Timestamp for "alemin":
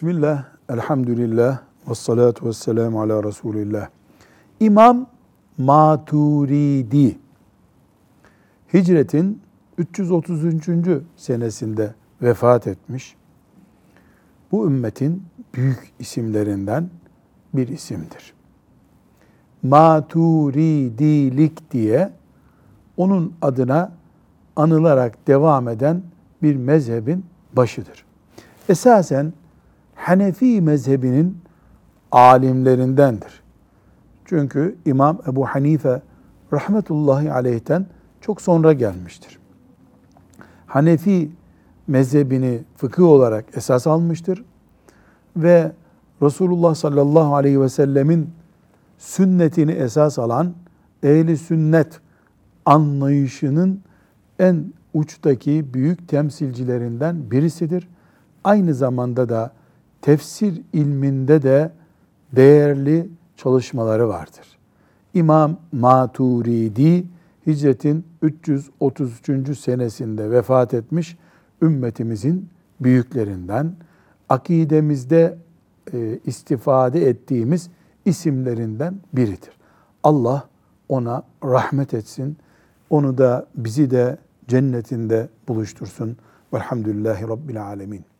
87.62-88.04